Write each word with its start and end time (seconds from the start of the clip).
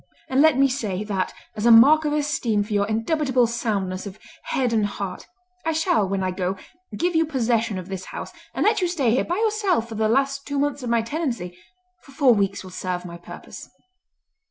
And 0.29 0.41
let 0.41 0.57
me 0.57 0.67
say, 0.67 1.03
that, 1.03 1.31
as 1.55 1.67
a 1.67 1.71
mark 1.71 2.05
of 2.05 2.13
esteem 2.13 2.63
for 2.63 2.73
your 2.73 2.87
indubitable 2.87 3.45
soundness 3.45 4.07
of 4.07 4.17
head 4.45 4.73
and 4.73 4.87
heart, 4.87 5.27
I 5.63 5.73
shall, 5.73 6.09
when 6.09 6.23
I 6.23 6.31
go, 6.31 6.57
give 6.97 7.15
you 7.15 7.23
possession 7.23 7.77
of 7.77 7.87
this 7.87 8.05
house, 8.05 8.31
and 8.55 8.63
let 8.63 8.81
you 8.81 8.87
stay 8.87 9.11
here 9.11 9.25
by 9.25 9.35
yourself 9.37 9.89
for 9.89 9.93
the 9.93 10.09
last 10.09 10.47
two 10.47 10.57
months 10.57 10.81
of 10.81 10.89
my 10.89 11.03
tenancy, 11.03 11.55
for 12.01 12.13
four 12.13 12.33
weeks 12.33 12.63
will 12.63 12.71
serve 12.71 13.05
my 13.05 13.17
purpose." 13.17 13.69